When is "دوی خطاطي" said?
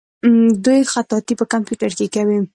0.65-1.33